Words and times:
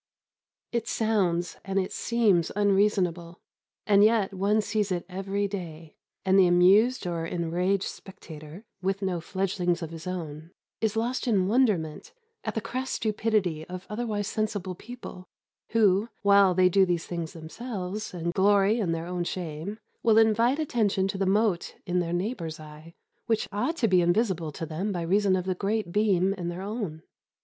It 0.71 0.87
sounds, 0.87 1.57
and 1.63 1.77
it 1.77 1.91
seems, 1.93 2.51
unreasonable, 2.55 3.39
and 3.85 4.03
yet 4.03 4.33
one 4.33 4.59
sees 4.61 4.91
it 4.91 5.05
every 5.07 5.47
day, 5.47 5.95
and 6.25 6.39
the 6.39 6.47
amused 6.47 7.05
or 7.05 7.23
enraged 7.27 7.83
spectator, 7.87 8.65
with 8.81 9.03
no 9.03 9.21
fledglings 9.21 9.83
of 9.83 9.91
his 9.91 10.07
own, 10.07 10.49
is 10.79 10.95
lost 10.95 11.27
in 11.27 11.45
wonderment 11.47 12.13
at 12.43 12.55
the 12.55 12.61
crass 12.61 12.89
stupidity 12.89 13.63
of 13.67 13.85
otherwise 13.91 14.25
sensible 14.27 14.73
people, 14.73 15.27
who, 15.69 16.09
while 16.23 16.55
they 16.55 16.67
do 16.67 16.83
these 16.83 17.05
things 17.05 17.33
themselves, 17.33 18.11
and 18.11 18.33
glory 18.33 18.79
in 18.79 18.93
their 18.93 19.05
own 19.05 19.23
shame, 19.23 19.77
will 20.01 20.17
invite 20.17 20.57
attention 20.57 21.07
to 21.09 21.19
the 21.19 21.27
mote 21.27 21.75
in 21.85 21.99
their 21.99 22.11
neighbour's 22.11 22.59
eye, 22.59 22.95
which 23.27 23.47
ought 23.51 23.77
to 23.77 23.87
be 23.87 24.01
invisible 24.01 24.51
to 24.51 24.65
them 24.65 24.91
by 24.91 25.03
reason 25.03 25.35
of 25.35 25.45
the 25.45 25.53
great 25.53 25.91
beam 25.91 26.33
in 26.33 26.49
their 26.49 26.63
own. 26.63 27.03